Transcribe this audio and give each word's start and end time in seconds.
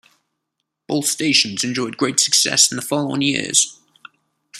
Both 0.87 1.05
stations 1.05 1.63
enjoyed 1.63 1.95
great 1.95 2.19
success 2.19 2.71
in 2.71 2.75
the 2.77 2.81
following 2.81 3.21
years. 3.21 3.79